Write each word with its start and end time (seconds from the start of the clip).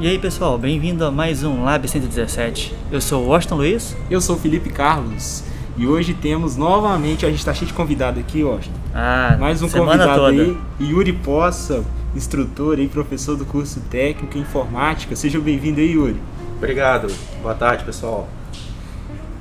E 0.00 0.06
aí 0.06 0.16
pessoal, 0.16 0.56
bem-vindo 0.56 1.04
a 1.04 1.10
mais 1.10 1.42
um 1.42 1.64
Lab 1.64 1.88
117. 1.88 2.72
Eu 2.88 3.00
sou 3.00 3.24
o 3.24 3.26
Washington 3.30 3.56
Luiz. 3.56 3.96
Eu 4.08 4.20
sou 4.20 4.36
o 4.36 4.38
Felipe 4.38 4.70
Carlos. 4.70 5.42
E 5.76 5.88
hoje 5.88 6.14
temos 6.14 6.56
novamente, 6.56 7.26
a 7.26 7.28
gente 7.28 7.40
está 7.40 7.52
cheio 7.52 7.66
de 7.66 7.72
convidado 7.72 8.20
aqui, 8.20 8.44
Washington. 8.44 8.78
Ah, 8.94 9.36
mais 9.40 9.60
um 9.60 9.68
semana 9.68 10.06
convidado 10.06 10.20
toda. 10.20 10.30
aí, 10.30 10.56
Yuri 10.88 11.12
Poça, 11.12 11.84
instrutor 12.14 12.78
e 12.78 12.86
professor 12.86 13.36
do 13.36 13.44
curso 13.44 13.80
técnico 13.90 14.38
em 14.38 14.42
informática. 14.42 15.16
Seja 15.16 15.40
bem-vindo 15.40 15.80
aí, 15.80 15.90
Yuri. 15.90 16.20
Obrigado. 16.56 17.12
Boa 17.42 17.56
tarde, 17.56 17.82
pessoal. 17.82 18.28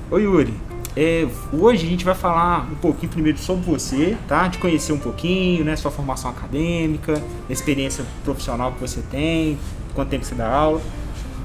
Oi, 0.09 0.23
Yuri. 0.23 0.55
É, 0.95 1.27
hoje 1.53 1.85
a 1.85 1.89
gente 1.91 2.03
vai 2.03 2.15
falar 2.15 2.67
um 2.71 2.75
pouquinho 2.75 3.11
primeiro 3.11 3.37
sobre 3.37 3.69
você, 3.69 4.17
tá? 4.27 4.47
De 4.47 4.57
conhecer 4.57 4.91
um 4.91 4.97
pouquinho, 4.97 5.63
né? 5.63 5.75
Sua 5.75 5.91
formação 5.91 6.31
acadêmica, 6.31 7.21
a 7.47 7.53
experiência 7.53 8.03
profissional 8.23 8.71
que 8.71 8.81
você 8.81 9.01
tem, 9.11 9.59
quanto 9.93 10.09
tempo 10.09 10.25
você 10.25 10.35
dá 10.35 10.47
aula. 10.47 10.81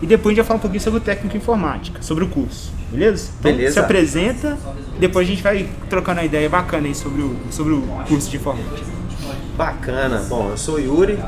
E 0.01 0.07
depois 0.07 0.33
a 0.33 0.35
gente 0.35 0.39
vai 0.39 0.47
falar 0.47 0.59
um 0.59 0.61
pouquinho 0.61 0.83
sobre 0.83 0.99
o 0.99 1.03
técnico 1.03 1.37
informática, 1.37 2.03
sobre 2.03 2.25
o 2.25 2.29
curso, 2.29 2.73
beleza? 2.91 3.31
Então, 3.39 3.53
Beleza. 3.53 3.75
se 3.75 3.79
apresenta, 3.79 4.59
depois 4.99 5.29
a 5.29 5.31
gente 5.31 5.43
vai 5.43 5.69
trocando 5.89 6.19
uma 6.19 6.27
ideia 6.27 6.49
bacana 6.49 6.89
aí 6.89 6.95
sobre 6.95 7.23
o, 7.23 7.37
sobre 7.53 7.73
o 7.73 7.83
curso 8.09 8.29
de 8.29 8.37
informática. 8.37 8.85
Bacana. 9.57 10.19
Bom, 10.29 10.51
eu 10.51 10.57
sou 10.57 10.81
Yuri, 10.81 11.21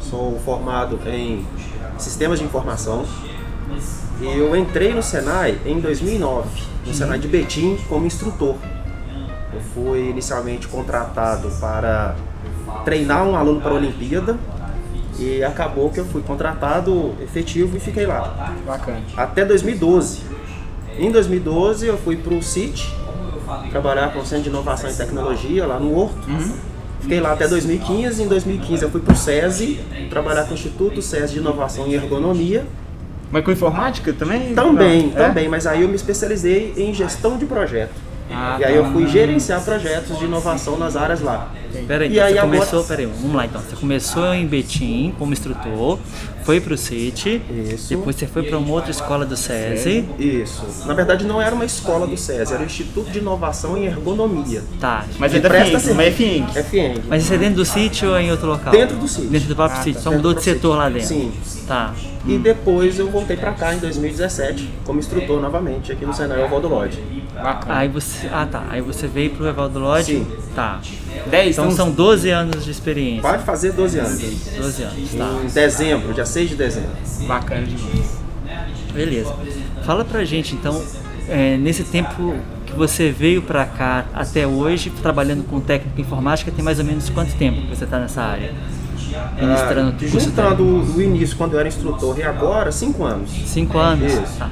sou 0.00 0.36
formado 0.44 0.98
em 1.06 1.46
Sistemas 1.96 2.40
de 2.40 2.44
Informação 2.44 3.06
e 4.20 4.26
eu 4.26 4.56
entrei 4.56 4.92
no 4.92 5.02
Senai 5.02 5.60
em 5.64 5.78
2009, 5.78 6.48
no 6.84 6.92
Senai 6.92 7.20
de 7.20 7.28
Betim, 7.28 7.78
como 7.88 8.04
instrutor. 8.04 8.56
Eu 9.54 9.60
fui 9.74 10.10
inicialmente 10.10 10.66
contratado 10.66 11.48
para 11.60 12.16
treinar 12.84 13.24
um 13.24 13.36
aluno 13.36 13.60
para 13.60 13.70
a 13.70 13.74
Olimpíada 13.74 14.36
e 15.18 15.42
acabou 15.42 15.90
que 15.90 15.98
eu 15.98 16.04
fui 16.04 16.22
contratado 16.22 17.14
efetivo 17.22 17.76
e 17.76 17.80
fiquei 17.80 18.06
lá. 18.06 18.54
Bacana. 18.66 19.00
até 19.16 19.44
2012. 19.44 20.20
Em 20.98 21.10
2012 21.10 21.86
eu 21.86 21.96
fui 21.98 22.16
para 22.16 22.34
o 22.34 22.42
CIT, 22.42 22.92
trabalhar 23.70 24.12
com 24.12 24.20
o 24.20 24.26
Centro 24.26 24.44
de 24.44 24.48
Inovação 24.50 24.90
e 24.90 24.94
Tecnologia 24.94 25.66
lá 25.66 25.78
no 25.78 25.96
Horto. 25.96 26.16
Fiquei 27.00 27.20
lá 27.20 27.32
até 27.32 27.46
2015. 27.46 28.22
Em 28.22 28.26
2015 28.28 28.82
eu 28.82 28.90
fui 28.90 29.00
para 29.00 29.12
o 29.12 29.16
SESI, 29.16 29.80
trabalhar 30.10 30.44
com 30.44 30.50
o 30.50 30.54
Instituto 30.54 31.00
SESI 31.00 31.34
de 31.34 31.38
Inovação 31.38 31.86
e 31.86 31.94
Ergonomia. 31.94 32.66
Mas 33.30 33.44
com 33.44 33.52
informática 33.52 34.12
também? 34.12 34.54
Também, 34.54 35.08
Não, 35.08 35.22
é? 35.22 35.28
também, 35.28 35.48
mas 35.48 35.66
aí 35.66 35.82
eu 35.82 35.88
me 35.88 35.94
especializei 35.94 36.72
em 36.76 36.94
gestão 36.94 37.36
de 37.36 37.44
projeto. 37.44 37.92
Ah, 38.30 38.56
e 38.60 38.64
aí 38.64 38.76
eu 38.76 38.84
fui 38.92 39.04
tá. 39.04 39.10
gerenciar 39.10 39.64
projetos 39.64 40.18
de 40.18 40.24
inovação 40.24 40.76
nas 40.78 40.96
áreas 40.96 41.20
lá. 41.20 41.50
Pera 41.86 42.04
aí, 42.04 42.10
E 42.10 42.12
então 42.14 42.26
aí 42.26 42.32
você 42.32 42.38
agora- 42.38 42.56
começou, 42.58 42.84
pera 42.84 43.00
aí, 43.00 43.06
vamos 43.06 43.34
lá 43.36 43.44
então. 43.46 43.60
Você 43.60 43.76
começou 43.76 44.34
em 44.34 44.46
Betim 44.46 45.14
como 45.18 45.32
instrutor, 45.32 45.98
foi 46.48 46.62
pro 46.62 46.78
CIT, 46.78 47.42
Isso. 47.74 47.90
depois 47.90 48.16
você 48.16 48.26
foi 48.26 48.42
para 48.42 48.56
uma 48.56 48.72
outra 48.72 48.90
escola 48.90 49.26
do 49.26 49.36
SESI. 49.36 50.08
Isso. 50.18 50.64
Na 50.86 50.94
verdade 50.94 51.26
não 51.26 51.42
era 51.42 51.54
uma 51.54 51.66
escola 51.66 52.06
do 52.06 52.16
SESI, 52.16 52.54
era 52.54 52.62
o 52.62 52.64
Instituto 52.64 53.10
de 53.10 53.18
Inovação 53.18 53.76
e 53.76 53.84
Ergonomia. 53.84 54.62
Tá. 54.80 55.04
Mas 55.18 55.34
é 55.34 55.40
da 55.40 55.50
presta 55.50 55.78
FIENG, 55.78 55.94
mas 55.94 56.06
é. 56.06 56.10
FIENG. 56.10 56.46
É 56.58 56.62
FIENG. 56.62 57.02
Mas 57.06 57.24
isso 57.24 57.34
é 57.34 57.36
dentro 57.36 57.56
do 57.56 57.66
CIT 57.66 58.06
ou 58.06 58.16
é 58.16 58.22
em 58.22 58.30
outro 58.30 58.46
local? 58.46 58.72
Dentro 58.72 58.96
do 58.96 59.06
CIT. 59.06 59.26
Dentro 59.26 59.48
do 59.48 59.56
próprio 59.56 59.78
Ah, 59.78 59.82
CIT, 59.82 59.96
tá. 59.96 60.00
só 60.00 60.10
mudou 60.10 60.32
do 60.32 60.38
de 60.38 60.44
setor 60.44 60.74
lá 60.78 60.88
dentro. 60.88 61.08
Sim. 61.08 61.32
Tá. 61.66 61.92
E 62.26 62.38
depois 62.38 62.98
eu 62.98 63.10
voltei 63.10 63.36
pra 63.36 63.52
cá 63.52 63.74
em 63.74 63.78
2017 63.78 64.70
como 64.84 64.98
instrutor 64.98 65.42
novamente 65.42 65.92
aqui 65.92 66.06
no 66.06 66.14
Senai 66.14 66.42
Oswaldo 66.44 66.68
Lodge. 66.68 66.98
Bacana. 67.34 67.78
Aí 67.78 67.88
você. 67.88 68.26
Ah 68.32 68.46
tá. 68.50 68.64
Aí 68.70 68.80
você 68.80 69.06
veio 69.06 69.30
pro 69.30 69.46
Evaldo 69.46 69.78
Lodge. 69.78 70.14
Sim. 70.16 70.26
Tá. 70.54 70.80
10, 71.26 71.58
Então 71.58 71.70
são 71.70 71.90
12 71.90 72.30
anos 72.30 72.64
de 72.64 72.70
experiência. 72.70 73.22
Vai 73.22 73.38
fazer 73.38 73.72
12 73.72 73.98
anos. 73.98 74.18
12 74.56 74.82
anos, 74.82 75.10
tá. 75.16 75.40
Em 75.44 75.46
dezembro, 75.48 76.12
dia 76.14 76.24
6 76.26 76.37
de 76.46 76.54
dezembro. 76.56 76.90
Bacana 77.26 77.66
demais. 77.66 78.18
Beleza. 78.92 79.34
Fala 79.84 80.04
pra 80.04 80.24
gente 80.24 80.54
então, 80.54 80.82
é, 81.28 81.56
nesse 81.56 81.84
tempo 81.84 82.34
que 82.66 82.72
você 82.74 83.10
veio 83.10 83.42
pra 83.42 83.64
cá 83.64 84.04
até 84.14 84.46
hoje, 84.46 84.90
trabalhando 85.02 85.44
com 85.44 85.60
técnico 85.60 86.00
informática, 86.00 86.50
tem 86.50 86.64
mais 86.64 86.78
ou 86.78 86.84
menos 86.84 87.08
quanto 87.10 87.34
tempo 87.36 87.60
que 87.62 87.68
você 87.76 87.86
tá 87.86 87.98
nessa 87.98 88.22
área? 88.22 88.52
Ministrando 89.40 89.90
Ah, 89.96 89.98
curso 89.98 90.20
juntando 90.20 90.64
técnico? 90.80 90.98
o 90.98 91.02
início 91.02 91.36
quando 91.36 91.54
eu 91.54 91.60
era 91.60 91.68
instrutor 91.68 92.18
e 92.18 92.22
agora, 92.22 92.70
5 92.70 93.04
anos. 93.04 93.30
Cinco 93.46 93.78
anos? 93.78 94.12
Isso. 94.12 94.38
Tá. 94.38 94.50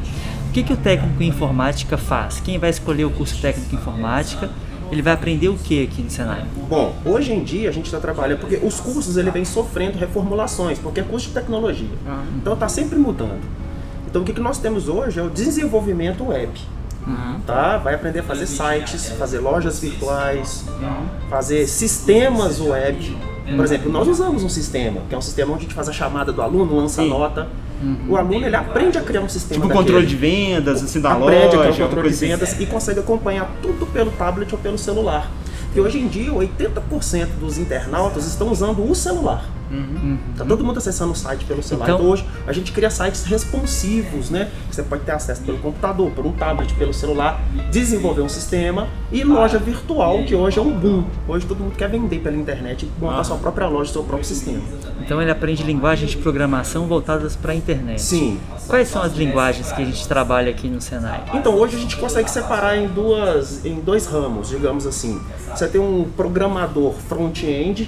O 0.48 0.52
que, 0.52 0.62
que 0.62 0.72
o 0.72 0.76
técnico 0.76 1.22
em 1.22 1.28
informática 1.28 1.98
faz? 1.98 2.40
Quem 2.40 2.58
vai 2.58 2.70
escolher 2.70 3.04
o 3.04 3.10
curso 3.10 3.38
técnico 3.40 3.74
em 3.74 3.78
informática, 3.78 4.48
ele 4.90 5.02
vai 5.02 5.12
aprender 5.12 5.48
o 5.48 5.54
que 5.54 5.84
aqui 5.84 6.02
no 6.02 6.10
Senai? 6.10 6.44
Bom, 6.68 6.94
hoje 7.04 7.32
em 7.32 7.42
dia 7.42 7.68
a 7.68 7.72
gente 7.72 7.86
está 7.86 7.98
trabalhando, 7.98 8.40
porque 8.40 8.56
os 8.56 8.80
cursos 8.80 9.16
ele 9.16 9.30
vem 9.30 9.44
sofrendo 9.44 9.98
reformulações, 9.98 10.78
porque 10.78 11.00
é 11.00 11.02
curso 11.02 11.28
de 11.28 11.34
tecnologia. 11.34 11.88
Ah. 12.06 12.22
Então 12.36 12.54
está 12.54 12.68
sempre 12.68 12.98
mudando. 12.98 13.42
Então 14.08 14.22
o 14.22 14.24
que, 14.24 14.32
que 14.32 14.40
nós 14.40 14.58
temos 14.58 14.88
hoje 14.88 15.18
é 15.18 15.22
o 15.22 15.28
desenvolvimento 15.30 16.24
web. 16.24 16.50
Tá? 17.46 17.78
Vai 17.78 17.94
aprender 17.94 18.20
a 18.20 18.22
fazer 18.22 18.46
sites, 18.46 19.10
fazer 19.10 19.38
lojas 19.38 19.78
virtuais, 19.78 20.64
fazer 21.30 21.66
sistemas 21.68 22.60
web. 22.60 23.16
Por 23.54 23.64
exemplo, 23.64 23.92
nós 23.92 24.08
usamos 24.08 24.42
um 24.42 24.48
sistema, 24.48 25.02
que 25.08 25.14
é 25.14 25.18
um 25.18 25.22
sistema 25.22 25.52
onde 25.52 25.60
a 25.60 25.62
gente 25.66 25.74
faz 25.74 25.88
a 25.88 25.92
chamada 25.92 26.32
do 26.32 26.42
aluno, 26.42 26.76
lança 26.76 27.02
nota. 27.02 27.46
O 28.08 28.16
aluno 28.16 28.46
ele 28.46 28.56
aprende 28.56 28.96
a 28.98 29.02
criar 29.02 29.20
um 29.20 29.28
sistema 29.28 29.62
Tipo 29.62 29.74
controle 29.74 30.06
de 30.06 30.16
vendas, 30.16 30.82
assim, 30.82 31.00
da 31.00 31.12
aprende 31.12 31.56
a 31.56 31.58
loja, 31.58 31.72
criar 31.72 31.84
um 31.84 31.88
controle 31.88 32.08
de 32.08 32.14
assim. 32.14 32.26
vendas 32.28 32.60
e 32.60 32.66
consegue 32.66 33.00
acompanhar 33.00 33.50
tudo 33.60 33.86
pelo 33.86 34.10
tablet 34.12 34.52
ou 34.52 34.58
pelo 34.58 34.78
celular. 34.78 35.30
Porque 35.66 35.80
hoje 35.80 35.98
em 35.98 36.08
dia, 36.08 36.32
80% 36.32 37.28
dos 37.38 37.58
internautas 37.58 38.26
estão 38.26 38.50
usando 38.50 38.88
o 38.88 38.94
celular. 38.94 39.44
Tá 40.36 40.44
todo 40.44 40.64
mundo 40.64 40.78
acessando 40.78 41.12
o 41.12 41.14
site 41.16 41.44
pelo 41.44 41.62
celular. 41.62 41.86
Então- 41.86 41.96
Então, 41.96 42.10
hoje 42.10 42.26
a 42.46 42.52
gente 42.52 42.72
cria 42.72 42.90
sites 42.90 43.24
responsivos, 43.24 44.30
né? 44.30 44.48
Você 44.70 44.82
pode 44.82 45.02
ter 45.04 45.12
acesso 45.12 45.42
pelo 45.42 45.58
computador, 45.58 46.10
por 46.10 46.26
um 46.26 46.32
tablet, 46.32 46.74
pelo 46.74 46.92
celular, 46.92 47.40
desenvolver 47.70 48.20
um 48.22 48.28
sistema 48.28 48.86
e 49.10 49.24
loja 49.24 49.58
virtual, 49.58 50.22
que 50.24 50.34
hoje 50.34 50.58
é 50.58 50.62
um 50.62 50.70
boom. 50.78 51.04
Hoje 51.26 51.46
todo 51.46 51.58
mundo 51.62 51.74
quer 51.76 51.88
vender 51.88 52.18
pela 52.20 52.36
internet 52.36 52.84
e 52.86 53.00
montar 53.02 53.24
sua 53.24 53.36
própria 53.36 53.66
loja, 53.66 53.92
seu 53.92 54.02
próprio 54.04 54.26
sistema. 54.26 54.60
Então 55.00 55.20
ele 55.22 55.30
aprende 55.30 55.62
linguagens 55.62 56.10
de 56.10 56.16
programação 56.18 56.86
voltadas 56.86 57.34
para 57.36 57.52
a 57.52 57.54
internet. 57.54 58.00
Sim. 58.02 58.38
Quais 58.66 58.88
são 58.88 59.02
as 59.02 59.12
linguagens 59.14 59.70
que 59.72 59.80
a 59.82 59.84
gente 59.84 60.06
trabalha 60.08 60.50
aqui 60.50 60.68
no 60.68 60.80
Senai? 60.80 61.22
Então 61.34 61.54
hoje 61.54 61.76
a 61.76 61.78
gente 61.78 61.96
consegue 61.96 62.30
separar 62.30 62.76
em 62.76 62.88
duas, 62.88 63.64
em 63.64 63.80
dois 63.80 64.06
ramos, 64.06 64.48
digamos 64.48 64.86
assim. 64.86 65.20
Você 65.54 65.66
tem 65.68 65.80
um 65.80 66.04
programador 66.16 66.92
front-end, 67.08 67.86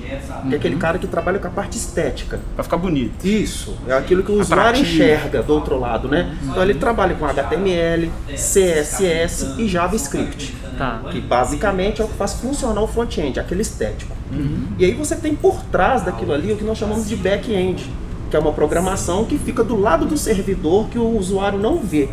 que 0.48 0.54
é 0.54 0.56
aquele 0.56 0.76
cara 0.76 0.98
que 0.98 1.06
trabalha 1.06 1.38
com 1.38 1.48
a 1.48 1.50
parte 1.50 1.67
estética. 1.76 2.40
Pra 2.54 2.64
ficar 2.64 2.76
bonito. 2.76 3.26
Isso, 3.26 3.76
é 3.86 3.92
aquilo 3.92 4.22
que 4.22 4.32
o 4.32 4.40
usuário 4.40 4.80
enxerga 4.80 5.42
do 5.42 5.52
outro 5.52 5.78
lado, 5.78 6.08
né? 6.08 6.36
Então 6.42 6.62
ele 6.62 6.74
trabalha 6.74 7.14
com 7.14 7.26
HTML, 7.26 8.10
CSS 8.28 9.54
e 9.58 9.68
JavaScript. 9.68 10.56
Tá. 10.76 11.02
Que 11.10 11.20
basicamente 11.20 12.00
é 12.00 12.04
o 12.04 12.08
que 12.08 12.14
faz 12.14 12.34
funcionar 12.34 12.80
o 12.80 12.86
front-end, 12.86 13.40
aquele 13.40 13.62
estético. 13.62 14.16
E 14.78 14.84
aí 14.84 14.92
você 14.92 15.16
tem 15.16 15.34
por 15.34 15.62
trás 15.64 16.02
daquilo 16.02 16.32
ali 16.32 16.52
o 16.52 16.56
que 16.56 16.64
nós 16.64 16.78
chamamos 16.78 17.08
de 17.08 17.16
back-end, 17.16 17.90
que 18.30 18.36
é 18.36 18.38
uma 18.38 18.52
programação 18.52 19.24
que 19.24 19.38
fica 19.38 19.64
do 19.64 19.78
lado 19.78 20.04
do 20.06 20.16
servidor 20.16 20.88
que 20.88 20.98
o 20.98 21.16
usuário 21.16 21.58
não 21.58 21.78
vê. 21.80 22.08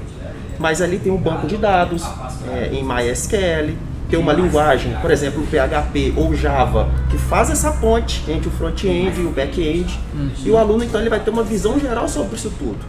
Mas 0.58 0.82
ali 0.82 0.98
tem 0.98 1.12
um 1.12 1.18
banco 1.18 1.48
de 1.48 1.58
dados 1.58 2.04
é, 2.50 2.70
em 2.74 2.84
MySQL, 2.84 3.76
tem 4.10 4.20
uma 4.20 4.34
linguagem, 4.34 4.96
por 5.02 5.10
exemplo, 5.12 5.44
o 5.44 5.48
PHP 5.48 6.14
ou 6.16 6.36
Java, 6.36 6.90
que 7.10 7.18
faz 7.18 7.50
essa 7.50 7.72
ponte 7.72 8.24
entre 8.30 8.48
o 8.48 8.52
front-end 8.52 9.20
e 9.20 9.26
o 9.26 9.32
back-end. 9.32 10.00
E 10.44 10.50
o 10.50 10.58
aluno 10.58 10.84
então 10.84 11.02
ele 11.02 11.10
vai 11.10 11.20
ter 11.20 11.30
uma 11.30 11.44
visão 11.44 11.80
geral 11.80 12.08
sobre 12.08 12.36
isso 12.36 12.52
tudo. 12.58 12.80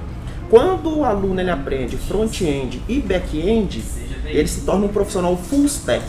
Quando 0.50 0.98
o 0.98 1.04
aluno 1.04 1.40
ele 1.40 1.50
aprende 1.50 1.96
front-end 1.96 2.82
e 2.88 3.00
back-end, 3.00 3.82
ele 4.26 4.46
se 4.46 4.60
torna 4.62 4.86
um 4.86 4.88
profissional 4.88 5.36
full 5.36 5.64
stack. 5.64 6.04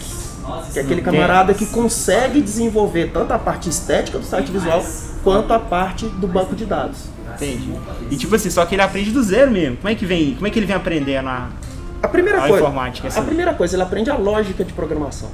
Que 0.72 0.79
é 0.79 0.81
aquele 0.81 1.01
camarada 1.01 1.53
que 1.53 1.66
consegue 1.66 2.41
desenvolver 2.41 3.12
tanto 3.12 3.34
a 3.34 3.39
parte 3.39 3.68
estética 3.69 4.18
do 4.18 4.25
site 4.25 4.50
visual 4.51 4.83
quanto 5.24 5.51
a 5.51 5.60
parte 5.60 6.06
do 6.06 6.27
banco 6.27 6.56
de 6.56 6.65
dados. 6.65 7.00
Entendi. 7.36 7.71
E 8.10 8.15
tipo 8.15 8.33
assim, 8.33 8.50
só 8.50 8.65
que 8.65 8.75
ele 8.75 8.81
aprende 8.81 9.12
do 9.12 9.21
zero 9.21 9.51
mesmo. 9.51 9.77
Como 9.77 9.89
é 9.89 9.95
que 9.95 10.06
vem? 10.06 10.36
Como 10.36 10.48
é 10.48 10.50
que 10.50 10.57
ele 10.57 10.65
vem 10.65 10.75
aprendendo 10.75 11.27
a. 11.27 11.50
A 12.02 12.08
primeira 12.08 12.40
A 12.40 12.48
coisa, 12.48 12.64
informática, 12.64 13.08
assim. 13.08 13.20
a 13.20 13.24
primeira 13.24 13.54
coisa, 13.54 13.76
ele 13.76 13.84
aprende 13.84 14.10
a 14.10 14.16
lógica 14.16 14.64
de 14.64 14.74
programação, 14.74 15.30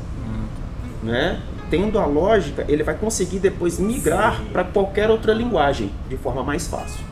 né? 1.01 1.39
Tendo 1.69 1.97
a 1.99 2.05
lógica, 2.05 2.63
ele 2.67 2.83
vai 2.83 2.95
conseguir 2.95 3.39
depois 3.39 3.79
migrar 3.79 4.41
para 4.51 4.63
qualquer 4.63 5.09
outra 5.09 5.33
linguagem 5.33 5.91
de 6.09 6.15
forma 6.17 6.43
mais 6.43 6.67
fácil. 6.67 7.03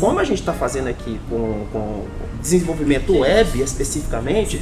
Como 0.00 0.18
a 0.18 0.24
gente 0.24 0.40
está 0.40 0.52
fazendo 0.52 0.88
aqui 0.88 1.20
com, 1.30 1.66
com 1.72 2.04
desenvolvimento 2.40 3.16
web 3.18 3.60
especificamente, 3.62 4.60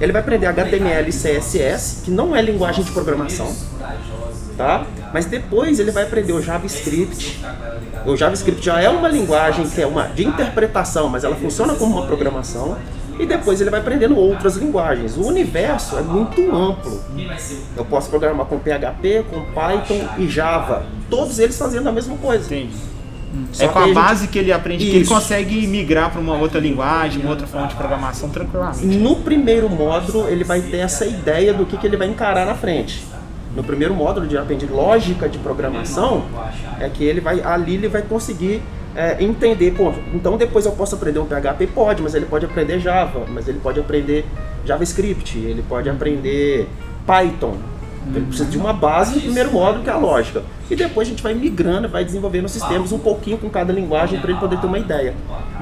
ele 0.00 0.12
vai 0.12 0.22
aprender 0.22 0.46
HTML 0.46 1.08
e 1.08 1.12
CSS, 1.12 2.02
que 2.04 2.10
não 2.10 2.34
é 2.34 2.40
linguagem 2.40 2.84
de 2.84 2.92
programação, 2.92 3.52
tá? 4.56 4.86
Mas 5.12 5.26
depois 5.26 5.80
ele 5.80 5.90
vai 5.90 6.04
aprender 6.04 6.32
o 6.32 6.40
JavaScript. 6.40 7.44
O 8.06 8.16
JavaScript 8.16 8.64
já 8.64 8.80
é 8.80 8.88
uma 8.88 9.08
linguagem 9.08 9.68
que 9.68 9.82
é 9.82 9.86
uma 9.86 10.04
de 10.04 10.24
interpretação, 10.24 11.08
mas 11.08 11.24
ela 11.24 11.34
funciona 11.36 11.74
como 11.74 11.98
uma 11.98 12.06
programação. 12.06 12.78
E 13.20 13.26
depois 13.26 13.60
ele 13.60 13.68
vai 13.68 13.80
aprendendo 13.80 14.16
outras 14.16 14.56
linguagens. 14.56 15.16
O 15.16 15.26
universo 15.26 15.98
é 15.98 16.02
muito 16.02 16.40
amplo. 16.54 17.00
Eu 17.76 17.84
posso 17.84 18.08
programar 18.08 18.46
com 18.46 18.58
PHP, 18.58 19.26
com 19.30 19.42
Python 19.52 20.08
e 20.16 20.26
Java. 20.26 20.86
Todos 21.10 21.38
eles 21.38 21.58
fazendo 21.58 21.88
a 21.88 21.92
mesma 21.92 22.16
coisa. 22.16 22.46
Entendi. 22.46 22.74
É 23.60 23.68
com 23.68 23.78
a, 23.78 23.84
que 23.84 23.92
base 23.92 24.22
gente... 24.22 24.30
que 24.30 24.38
ele 24.38 24.52
aprende 24.52 24.84
que 24.84 24.96
ele 24.96 25.06
consegue 25.06 25.66
migrar 25.66 26.10
para 26.10 26.20
uma 26.20 26.34
outra 26.34 26.58
linguagem, 26.58 27.20
uma 27.20 27.30
outra 27.30 27.46
forma 27.46 27.68
de 27.68 27.76
programação 27.76 28.28
tranquilamente. 28.28 28.84
No 28.84 29.16
primeiro 29.16 29.68
módulo, 29.68 30.28
ele 30.28 30.42
vai 30.42 30.60
ter 30.60 30.78
essa 30.78 31.06
ideia 31.06 31.54
do 31.54 31.64
que, 31.64 31.76
que 31.76 31.86
ele 31.86 31.96
vai 31.96 32.08
encarar 32.08 32.44
na 32.44 32.54
frente. 32.54 33.04
No 33.54 33.62
primeiro 33.62 33.94
módulo 33.94 34.26
de 34.26 34.36
aprende 34.36 34.66
lógica 34.66 35.28
de 35.28 35.38
programação, 35.38 36.24
é 36.80 36.88
que 36.88 37.04
ele 37.04 37.20
vai 37.20 37.40
ali 37.40 37.74
ele 37.74 37.88
vai 37.88 38.02
conseguir 38.02 38.62
é, 38.94 39.22
entender, 39.22 39.72
pô, 39.72 39.92
então 40.12 40.36
depois 40.36 40.66
eu 40.66 40.72
posso 40.72 40.94
aprender 40.94 41.18
um 41.18 41.26
PHP? 41.26 41.68
Pode, 41.68 42.02
mas 42.02 42.14
ele 42.14 42.26
pode 42.26 42.44
aprender 42.44 42.80
Java, 42.80 43.24
mas 43.28 43.48
ele 43.48 43.60
pode 43.60 43.78
aprender 43.78 44.24
JavaScript, 44.64 45.38
ele 45.38 45.62
pode 45.68 45.88
aprender 45.88 46.68
Python. 47.06 47.56
Ele 48.14 48.26
precisa 48.26 48.48
de 48.48 48.56
uma 48.56 48.72
base 48.72 49.14
no 49.14 49.20
primeiro 49.20 49.52
módulo, 49.52 49.84
que 49.84 49.90
é 49.90 49.92
a 49.92 49.98
lógica. 49.98 50.42
E 50.70 50.74
depois 50.74 51.06
a 51.06 51.10
gente 51.10 51.22
vai 51.22 51.34
migrando, 51.34 51.88
vai 51.88 52.04
desenvolvendo 52.04 52.48
sistemas 52.48 52.92
um 52.92 52.98
pouquinho 52.98 53.36
com 53.36 53.50
cada 53.50 53.72
linguagem 53.72 54.18
para 54.18 54.30
ele 54.30 54.40
poder 54.40 54.58
ter 54.58 54.66
uma 54.66 54.78
ideia 54.78 55.14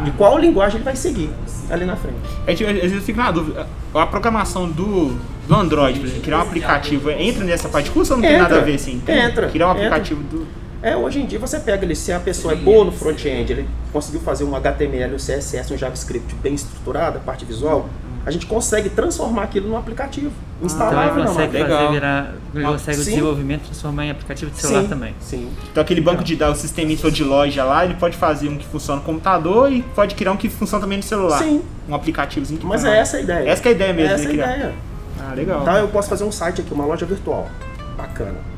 de 0.04 0.10
qual 0.12 0.38
linguagem 0.38 0.76
ele 0.76 0.84
vai 0.84 0.94
seguir 0.94 1.30
ali 1.69 1.84
na 1.84 1.96
frente. 1.96 2.16
É, 2.46 2.54
tipo, 2.54 2.70
às 2.70 2.76
vezes 2.76 2.92
eu 2.92 3.02
fico 3.02 3.19
na 3.19 3.30
dúvida, 3.30 3.66
a 3.92 4.06
programação 4.06 4.69
do, 4.69 5.19
do 5.48 5.54
Android, 5.54 5.98
por 5.98 6.06
exemplo, 6.06 6.22
criar 6.22 6.38
um 6.38 6.42
aplicativo, 6.42 7.10
entra 7.10 7.44
nessa 7.44 7.69
parte 7.69 7.86
de 7.86 7.90
curso 7.90 8.12
ou 8.12 8.20
não 8.20 8.28
tem 8.28 8.38
nada 8.38 8.56
a 8.56 8.60
ver 8.60 8.76
assim? 8.76 9.00
Tem, 9.04 9.19
entra. 9.19 9.48
Criar 9.48 9.69
um 9.69 9.70
aplicativo 9.72 10.20
entra. 10.22 10.38
do 10.38 10.46
é, 10.82 10.96
hoje 10.96 11.20
em 11.20 11.26
dia 11.26 11.38
você 11.38 11.58
pega 11.58 11.84
ele, 11.84 11.94
se 11.94 12.12
a 12.12 12.20
pessoa 12.20 12.52
é 12.52 12.56
boa 12.56 12.84
no 12.84 12.92
front-end, 12.92 13.52
ele 13.52 13.69
conseguiu 13.92 14.20
fazer 14.20 14.44
um 14.44 14.54
HTML, 14.54 15.14
um 15.14 15.16
CSS, 15.16 15.72
um 15.72 15.76
JavaScript 15.76 16.34
bem 16.36 16.54
estruturado, 16.54 17.19
a 17.19 17.20
parte 17.20 17.44
visual, 17.44 17.88
a 18.25 18.30
gente 18.30 18.46
consegue 18.46 18.90
transformar 18.90 19.44
aquilo 19.44 19.69
num 19.69 19.76
aplicativo. 19.76 20.30
Instalar 20.62 20.92
então 20.92 21.19
ele 21.19 21.28
consegue 21.28 21.52
fazer 21.52 21.62
legal. 21.62 21.92
virar, 21.92 22.34
ele 22.54 22.64
consegue 22.64 23.00
o 23.00 23.04
desenvolvimento 23.04 23.62
transformar 23.62 24.04
em 24.04 24.10
aplicativo 24.10 24.50
de 24.50 24.60
celular 24.60 24.82
sim, 24.82 24.88
também. 24.88 25.14
Sim. 25.20 25.50
Então 25.70 25.82
aquele 25.82 26.00
banco 26.00 26.22
de 26.22 26.36
dados, 26.36 26.58
o 26.58 26.60
sistema 26.60 26.94
de 26.94 27.25
loja 27.25 27.64
lá, 27.64 27.84
ele 27.84 27.94
pode 27.94 28.16
fazer 28.16 28.48
um 28.48 28.58
que 28.58 28.66
funciona 28.66 29.00
no 29.00 29.06
computador 29.06 29.72
e 29.72 29.82
pode 29.82 30.14
criar 30.14 30.32
um 30.32 30.36
que 30.36 30.48
funciona 30.48 30.82
também 30.82 30.98
no 30.98 31.04
celular. 31.04 31.38
Sim. 31.38 31.62
Um 31.88 31.94
aplicativozinho 31.94 32.60
que 32.60 32.66
Mas 32.66 32.84
é 32.84 32.98
essa 32.98 33.16
a 33.16 33.20
ideia. 33.20 33.48
Essa 33.48 33.64
é 33.64 33.69
a 33.69 33.72
ideia 33.72 33.92
mesmo. 33.92 34.14
Essa 34.14 34.25
é 34.25 34.28
a 34.28 34.32
ideia. 34.32 34.75
Ah, 35.20 35.34
legal. 35.34 35.62
Então 35.62 35.76
eu 35.76 35.88
posso 35.88 36.08
fazer 36.08 36.25
um 36.25 36.32
site 36.32 36.60
aqui, 36.60 36.72
uma 36.75 36.84
loja 36.84 37.06
virtual. 37.06 37.48
Bacana. 37.96 38.57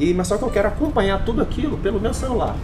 E, 0.00 0.14
mas 0.14 0.26
só 0.28 0.38
que 0.38 0.42
eu 0.42 0.50
quero 0.50 0.66
acompanhar 0.66 1.22
tudo 1.24 1.42
aquilo 1.42 1.76
pelo 1.76 2.00
meu 2.00 2.14
celular. 2.14 2.56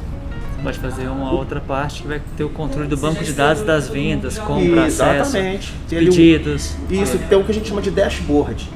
Pode 0.62 0.78
fazer 0.78 1.06
uma 1.06 1.30
outra 1.30 1.60
parte 1.60 2.00
que 2.02 2.08
vai 2.08 2.20
ter 2.34 2.42
o 2.42 2.48
controle 2.48 2.88
do 2.88 2.96
banco 2.96 3.22
de 3.22 3.32
dados 3.34 3.62
das 3.62 3.88
vendas, 3.88 4.38
compra, 4.38 4.86
Exatamente. 4.86 5.74
acesso, 5.74 5.74
pedidos. 5.88 6.74
Isso, 6.90 7.18
tem 7.28 7.38
o 7.38 7.44
que 7.44 7.50
a 7.50 7.54
gente 7.54 7.68
chama 7.68 7.82
de 7.82 7.90
dashboard, 7.90 8.68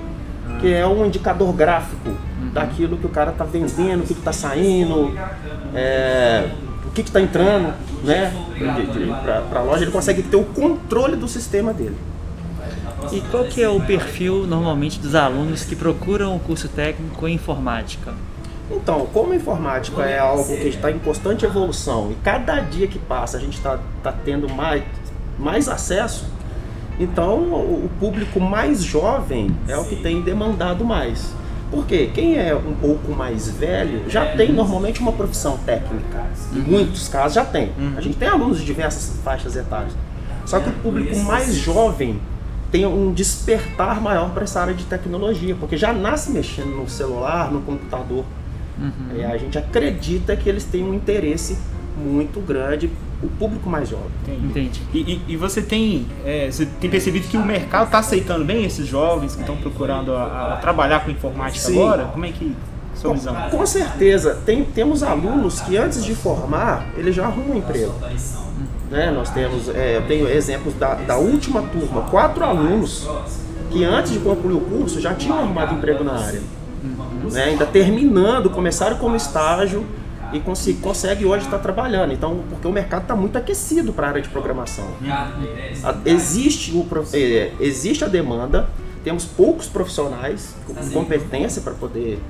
que 0.60 0.72
é 0.72 0.86
um 0.86 1.06
indicador 1.06 1.50
gráfico 1.54 2.10
uhum. 2.10 2.50
daquilo 2.52 2.98
que 2.98 3.06
o 3.06 3.08
cara 3.08 3.30
está 3.30 3.44
vendendo, 3.44 4.02
o 4.02 4.06
que 4.06 4.12
está 4.12 4.32
saindo, 4.32 5.18
é, 5.74 6.50
o 6.86 6.90
que 6.90 7.00
está 7.00 7.20
entrando 7.20 7.72
né, 8.04 8.30
para 9.48 9.60
a 9.60 9.62
loja. 9.62 9.84
Ele 9.84 9.90
consegue 9.90 10.22
ter 10.22 10.36
o 10.36 10.44
controle 10.44 11.16
do 11.16 11.26
sistema 11.26 11.72
dele. 11.72 11.96
E 13.10 13.22
qual 13.22 13.44
que 13.44 13.62
é 13.62 13.68
o 13.68 13.80
perfil 13.80 14.46
normalmente 14.46 15.00
dos 15.00 15.14
alunos 15.14 15.64
que 15.64 15.74
procuram 15.74 16.36
o 16.36 16.38
curso 16.38 16.68
técnico 16.68 17.26
em 17.26 17.34
informática? 17.34 18.12
Então, 18.70 19.06
como 19.12 19.32
a 19.32 19.36
informática 19.36 20.02
é 20.02 20.18
algo 20.18 20.44
que 20.44 20.68
está 20.68 20.90
em 20.90 20.98
constante 20.98 21.44
evolução 21.44 22.12
e 22.12 22.14
cada 22.22 22.60
dia 22.60 22.86
que 22.86 22.98
passa 22.98 23.36
a 23.36 23.40
gente 23.40 23.56
está 23.56 23.78
tá 24.02 24.12
tendo 24.12 24.48
mais, 24.48 24.84
mais 25.38 25.68
acesso, 25.68 26.26
então 26.98 27.38
o 27.38 27.90
público 27.98 28.38
mais 28.38 28.82
jovem 28.82 29.50
é 29.66 29.76
o 29.76 29.84
que 29.84 29.96
tem 29.96 30.22
demandado 30.22 30.84
mais. 30.84 31.32
Porque 31.70 32.08
quem 32.08 32.36
é 32.36 32.54
um 32.54 32.74
pouco 32.74 33.12
mais 33.12 33.48
velho 33.48 34.08
já 34.08 34.26
tem 34.26 34.52
normalmente 34.52 35.00
uma 35.00 35.12
profissão 35.12 35.56
técnica. 35.58 36.26
Em 36.52 36.58
uhum. 36.58 36.64
muitos 36.64 37.08
casos 37.08 37.34
já 37.34 37.44
tem. 37.44 37.72
Uhum. 37.78 37.94
A 37.96 38.00
gente 38.00 38.16
tem 38.16 38.28
alunos 38.28 38.58
de 38.58 38.64
diversas 38.64 39.16
faixas 39.22 39.54
etárias. 39.54 39.92
Só 40.44 40.58
que 40.58 40.68
o 40.68 40.72
público 40.72 41.16
mais 41.20 41.54
jovem 41.54 42.20
tem 42.72 42.84
um 42.86 43.12
despertar 43.12 44.00
maior 44.00 44.30
para 44.30 44.44
essa 44.44 44.60
área 44.60 44.74
de 44.74 44.84
tecnologia, 44.84 45.56
porque 45.58 45.76
já 45.76 45.92
nasce 45.92 46.30
mexendo 46.32 46.76
no 46.76 46.88
celular, 46.88 47.52
no 47.52 47.60
computador. 47.62 48.24
Uhum. 48.80 49.20
É, 49.20 49.26
a 49.26 49.36
gente 49.36 49.58
acredita 49.58 50.34
que 50.34 50.48
eles 50.48 50.64
têm 50.64 50.82
um 50.82 50.94
interesse 50.94 51.58
muito 51.96 52.40
grande, 52.40 52.90
o 53.22 53.28
público 53.28 53.68
mais 53.68 53.88
jovem. 53.88 54.06
Entendi. 54.26 54.80
E, 54.94 54.98
e, 54.98 55.22
e 55.28 55.36
você, 55.36 55.60
tem, 55.60 56.06
é, 56.24 56.50
você 56.50 56.66
tem 56.80 56.88
percebido 56.88 57.28
que 57.28 57.36
o 57.36 57.44
mercado 57.44 57.86
está 57.86 57.98
aceitando 57.98 58.44
bem 58.44 58.64
esses 58.64 58.86
jovens 58.86 59.34
que 59.34 59.42
estão 59.42 59.56
procurando 59.56 60.14
a, 60.14 60.54
a, 60.54 60.56
trabalhar 60.56 61.04
com 61.04 61.10
informática 61.10 61.66
Sim. 61.66 61.76
agora? 61.76 62.04
Como 62.06 62.24
é 62.24 62.32
que 62.32 62.56
sua 62.94 63.12
visão? 63.12 63.34
Com, 63.34 63.58
com 63.58 63.66
certeza. 63.66 64.40
Tem, 64.46 64.64
temos 64.64 65.02
alunos 65.02 65.60
que 65.60 65.76
antes 65.76 66.02
de 66.02 66.14
formar, 66.14 66.86
eles 66.96 67.14
já 67.14 67.26
arrumam 67.26 67.56
um 67.56 67.58
emprego. 67.58 67.94
Né? 68.90 69.10
Nós 69.10 69.28
temos, 69.30 69.68
é, 69.68 69.98
eu 69.98 70.02
tenho 70.06 70.26
exemplos 70.26 70.74
da, 70.74 70.94
da 70.94 71.18
última 71.18 71.62
turma, 71.62 72.02
quatro 72.02 72.42
alunos 72.42 73.06
que 73.70 73.84
antes 73.84 74.12
de 74.12 74.18
concluir 74.18 74.54
o 74.54 74.60
curso 74.60 75.00
já 75.00 75.14
tinham 75.14 75.38
arrumado 75.38 75.74
emprego 75.74 76.02
na 76.02 76.14
área 76.14 76.40
né, 77.34 77.44
ainda 77.44 77.66
terminando, 77.66 78.50
começaram 78.50 78.96
como 78.96 79.16
estágio 79.16 79.86
e 80.32 80.40
consegue 80.80 81.24
hoje 81.24 81.44
estar 81.44 81.58
trabalhando. 81.58 82.12
Então, 82.12 82.44
porque 82.48 82.66
o 82.66 82.72
mercado 82.72 83.02
está 83.02 83.16
muito 83.16 83.36
aquecido 83.36 83.92
para 83.92 84.06
a 84.06 84.10
área 84.10 84.22
de 84.22 84.28
programação. 84.28 84.86
Existe, 86.04 86.72
o, 86.72 86.86
é, 87.12 87.52
existe 87.60 88.04
a 88.04 88.08
demanda, 88.08 88.68
temos 89.02 89.24
poucos 89.24 89.66
profissionais 89.66 90.54
com 90.66 90.74
competência 90.90 91.62
para 91.62 91.72
poder 91.74 92.20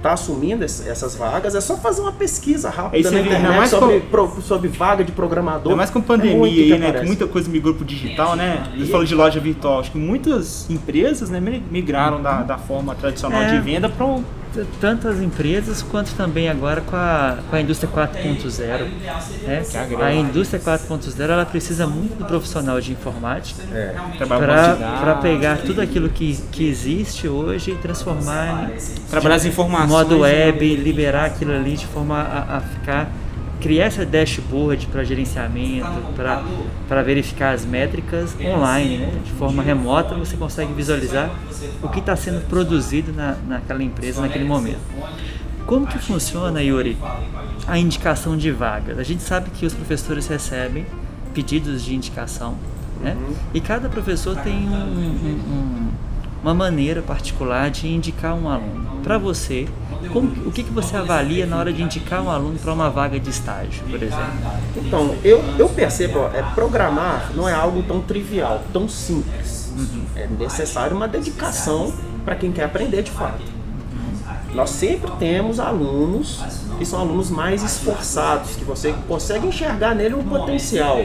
está 0.00 0.14
assumindo 0.14 0.64
essas 0.64 1.14
vagas, 1.14 1.54
é 1.54 1.60
só 1.60 1.76
fazer 1.76 2.00
uma 2.00 2.12
pesquisa 2.12 2.70
rápida 2.70 3.06
é 3.08 3.12
na 3.12 3.20
internet 3.20 3.68
sobre, 3.68 4.00
com... 4.00 4.06
pro, 4.06 4.42
sobre 4.42 4.68
vaga 4.68 5.04
de 5.04 5.12
programador. 5.12 5.72
É 5.72 5.76
mais 5.76 5.90
com 5.90 6.00
pandemia 6.00 6.70
é 6.70 6.74
aí, 6.74 6.78
né? 6.78 6.92
Que 7.00 7.06
muita 7.06 7.26
coisa 7.26 7.50
migrou 7.50 7.74
para 7.74 7.82
o 7.82 7.86
digital, 7.86 8.34
né? 8.34 8.66
Você 8.76 8.86
falou 8.86 9.04
de 9.04 9.14
loja 9.14 9.38
virtual. 9.38 9.80
Acho 9.80 9.92
que 9.92 9.98
muitas 9.98 10.68
empresas 10.70 11.28
né, 11.28 11.38
migraram 11.70 12.22
da, 12.22 12.42
da 12.42 12.56
forma 12.56 12.94
tradicional 12.94 13.42
é. 13.42 13.54
de 13.54 13.60
venda 13.60 13.90
para 13.90 14.06
tanto 14.80 15.08
as 15.08 15.18
empresas 15.18 15.82
quanto 15.82 16.12
também 16.14 16.48
agora 16.48 16.80
com 16.80 16.96
a, 16.96 17.38
com 17.48 17.56
a 17.56 17.60
indústria 17.60 17.90
4.0. 17.90 18.88
Né? 19.42 19.62
A 20.02 20.14
indústria 20.14 20.60
4.0 20.60 21.20
ela 21.28 21.46
precisa 21.46 21.86
muito 21.86 22.18
do 22.18 22.24
profissional 22.24 22.80
de 22.80 22.92
informática 22.92 23.62
é, 23.72 23.94
para 24.26 25.14
pegar 25.16 25.58
tudo 25.58 25.80
aquilo 25.80 26.08
que, 26.08 26.36
que 26.50 26.68
existe 26.68 27.28
hoje 27.28 27.72
e 27.72 27.76
transformar 27.76 28.70
em 28.70 29.00
trabalhar 29.08 29.36
as 29.36 29.44
informações 29.44 29.88
modo 29.88 30.20
web, 30.20 30.76
liberar 30.76 31.26
aquilo 31.26 31.52
ali 31.52 31.76
de 31.76 31.86
forma 31.86 32.18
a, 32.18 32.56
a 32.56 32.60
ficar 32.60 33.10
criar 33.60 33.86
essa 33.86 34.04
dashboard 34.04 34.86
para 34.86 35.04
gerenciamento, 35.04 35.86
para 36.88 37.02
verificar 37.02 37.54
as 37.54 37.64
métricas 37.64 38.36
online, 38.40 38.98
né? 38.98 39.20
de 39.24 39.32
forma 39.32 39.62
remota 39.62 40.14
você 40.14 40.36
consegue 40.36 40.72
visualizar 40.72 41.30
o 41.82 41.88
que 41.88 42.00
está 42.00 42.16
sendo 42.16 42.40
produzido 42.48 43.12
na, 43.12 43.36
naquela 43.46 43.82
empresa 43.82 44.20
naquele 44.20 44.44
momento. 44.44 44.80
Como 45.66 45.86
que 45.86 45.98
funciona, 45.98 46.62
Yuri, 46.62 46.96
a 47.66 47.78
indicação 47.78 48.36
de 48.36 48.50
vagas? 48.50 48.98
A 48.98 49.04
gente 49.04 49.22
sabe 49.22 49.50
que 49.50 49.64
os 49.64 49.72
professores 49.72 50.26
recebem 50.26 50.84
pedidos 51.32 51.84
de 51.84 51.94
indicação, 51.94 52.56
né? 53.00 53.16
E 53.54 53.60
cada 53.60 53.88
professor 53.88 54.36
tem 54.36 54.68
um, 54.68 54.74
um, 54.74 55.40
um, 55.48 55.89
uma 56.42 56.54
maneira 56.54 57.02
particular 57.02 57.70
de 57.70 57.88
indicar 57.88 58.34
um 58.34 58.48
aluno. 58.48 59.00
Para 59.02 59.18
você, 59.18 59.68
como, 60.12 60.28
o 60.46 60.52
que, 60.52 60.62
que 60.62 60.72
você 60.72 60.96
avalia 60.96 61.46
na 61.46 61.58
hora 61.58 61.72
de 61.72 61.82
indicar 61.82 62.22
um 62.22 62.30
aluno 62.30 62.58
para 62.58 62.72
uma 62.72 62.88
vaga 62.88 63.20
de 63.20 63.30
estágio, 63.30 63.82
por 63.88 64.02
exemplo? 64.02 64.32
Então, 64.76 65.14
eu, 65.22 65.42
eu 65.58 65.68
percebo, 65.68 66.26
é, 66.34 66.42
programar 66.54 67.30
não 67.34 67.48
é 67.48 67.52
algo 67.52 67.82
tão 67.82 68.00
trivial, 68.00 68.62
tão 68.72 68.88
simples. 68.88 69.72
Uhum. 69.76 70.04
É 70.16 70.26
necessário 70.26 70.96
uma 70.96 71.06
dedicação 71.06 71.92
para 72.24 72.34
quem 72.34 72.50
quer 72.52 72.64
aprender 72.64 73.02
de 73.02 73.10
fato. 73.10 73.60
Nós 74.54 74.70
sempre 74.70 75.10
temos 75.12 75.60
alunos 75.60 76.42
que 76.76 76.84
são 76.84 76.98
alunos 76.98 77.30
mais 77.30 77.62
esforçados, 77.62 78.56
que 78.56 78.64
você 78.64 78.92
consegue 79.06 79.46
enxergar 79.46 79.94
nele 79.94 80.14
um 80.14 80.24
potencial. 80.24 80.96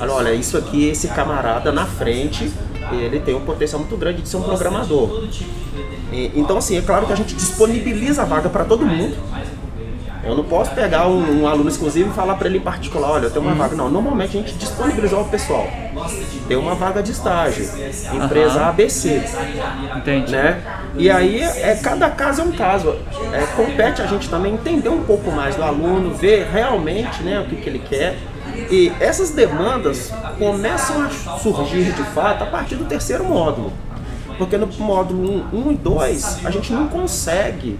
Olha, 0.00 0.32
isso 0.32 0.56
aqui, 0.56 0.88
esse 0.88 1.06
camarada 1.08 1.70
na 1.70 1.86
frente, 1.86 2.50
ele 2.96 3.20
tem 3.20 3.34
um 3.34 3.40
potencial 3.40 3.80
muito 3.80 3.96
grande 3.96 4.22
de 4.22 4.28
ser 4.28 4.36
um 4.36 4.42
programador. 4.42 5.24
E, 6.12 6.32
então, 6.34 6.58
assim, 6.58 6.76
é 6.76 6.82
claro 6.82 7.06
que 7.06 7.12
a 7.12 7.16
gente 7.16 7.34
disponibiliza 7.34 8.22
a 8.22 8.24
vaga 8.24 8.48
para 8.48 8.64
todo 8.64 8.84
mundo. 8.84 9.16
Eu 10.24 10.34
não 10.34 10.44
posso 10.44 10.72
pegar 10.72 11.06
um, 11.06 11.42
um 11.42 11.48
aluno 11.48 11.70
exclusivo 11.70 12.10
e 12.10 12.12
falar 12.12 12.34
para 12.34 12.48
ele 12.48 12.58
em 12.58 12.60
particular, 12.60 13.12
olha, 13.12 13.26
eu 13.26 13.30
tenho 13.30 13.44
uma 13.44 13.54
vaga. 13.54 13.74
Não, 13.74 13.88
normalmente 13.88 14.36
a 14.36 14.40
gente 14.40 14.54
disponibiliza 14.54 15.16
o 15.16 15.24
pessoal. 15.24 15.66
Tem 16.46 16.56
uma 16.56 16.74
vaga 16.74 17.02
de 17.02 17.12
estágio, 17.12 17.64
empresa 18.12 18.60
uhum. 18.60 18.68
ABC. 18.68 19.22
Entendi. 19.96 20.32
Né? 20.32 20.62
E 20.96 21.10
aí, 21.10 21.40
é, 21.40 21.78
cada 21.82 22.10
caso 22.10 22.42
é 22.42 22.44
um 22.44 22.52
caso. 22.52 22.96
É, 23.32 23.46
compete 23.56 24.02
a 24.02 24.06
gente 24.06 24.28
também 24.28 24.54
entender 24.54 24.88
um 24.88 25.02
pouco 25.04 25.30
mais 25.30 25.56
do 25.56 25.62
aluno, 25.62 26.12
ver 26.14 26.48
realmente 26.52 27.22
né, 27.22 27.40
o 27.40 27.44
que, 27.44 27.56
que 27.56 27.68
ele 27.68 27.78
quer. 27.78 28.16
E 28.70 28.92
essas 29.00 29.30
demandas 29.30 30.12
começam 30.38 31.02
a 31.02 31.38
surgir 31.38 31.92
de 31.92 32.02
fato 32.04 32.44
a 32.44 32.46
partir 32.46 32.76
do 32.76 32.84
terceiro 32.84 33.24
módulo. 33.24 33.72
Porque 34.36 34.56
no 34.56 34.66
módulo 34.66 35.46
1, 35.52 35.68
1 35.68 35.72
e 35.72 35.76
2 35.76 36.46
a 36.46 36.50
gente 36.50 36.72
não 36.72 36.88
consegue 36.88 37.78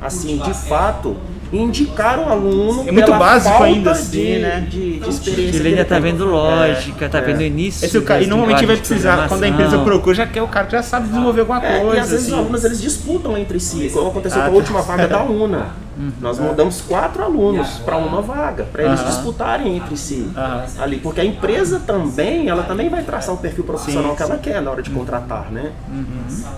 assim, 0.00 0.38
de 0.38 0.54
fato, 0.54 1.16
indicar 1.52 2.18
o 2.18 2.28
aluno 2.28 2.84
É 2.86 2.92
muito 2.92 3.04
pela 3.06 3.18
básico 3.18 3.50
falta 3.50 3.64
ainda 3.64 3.90
assim, 3.92 4.10
de, 4.10 4.38
né? 4.38 4.66
de, 4.68 4.98
de 5.00 5.10
experiência. 5.10 5.58
Ele 5.58 5.68
ainda 5.68 5.84
que 5.84 5.90
tá 5.90 5.98
vendo 5.98 6.24
lógica, 6.26 7.08
tá 7.08 7.18
é. 7.18 7.22
vendo 7.22 7.38
o 7.38 7.42
início. 7.42 7.84
Esse 7.84 7.96
é 7.96 8.22
e 8.22 8.26
normalmente 8.26 8.66
vai 8.66 8.76
precisar, 8.76 9.28
quando 9.28 9.44
a 9.44 9.48
empresa 9.48 9.78
procura, 9.78 10.14
já 10.14 10.26
quer 10.26 10.42
o 10.42 10.48
cara 10.48 10.66
que 10.66 10.72
já 10.72 10.82
sabe 10.82 11.08
desenvolver 11.08 11.40
alguma 11.40 11.64
É, 11.64 11.80
coisa. 11.80 11.96
e 11.96 12.00
às 12.00 12.10
vezes 12.10 12.26
assim. 12.26 12.34
os 12.34 12.38
alunos 12.38 12.64
eles 12.64 12.80
disputam 12.80 13.36
entre 13.36 13.60
si, 13.60 13.90
como 13.92 14.08
aconteceu 14.08 14.40
Ah, 14.40 14.44
com 14.44 14.48
a 14.48 14.52
tá. 14.52 14.56
última 14.56 14.82
vaga 14.82 15.08
da 15.08 15.22
UNA. 15.22 15.66
Nós 16.20 16.38
mudamos 16.38 16.80
quatro 16.80 17.24
alunos 17.24 17.78
para 17.84 17.96
uma 17.96 18.22
vaga, 18.22 18.64
para 18.64 18.84
eles 18.84 19.04
disputarem 19.04 19.76
entre 19.76 19.96
si 19.96 20.30
ali, 20.78 20.98
porque 20.98 21.20
a 21.20 21.24
empresa 21.24 21.80
também, 21.84 22.48
ela 22.48 22.62
também 22.62 22.88
vai 22.88 23.02
traçar 23.02 23.34
o 23.34 23.38
perfil 23.38 23.64
profissional 23.64 24.10
Sim, 24.12 24.16
que 24.16 24.22
ela 24.22 24.38
quer 24.38 24.62
na 24.62 24.70
hora 24.70 24.82
de 24.82 24.90
contratar, 24.90 25.50
né? 25.50 25.72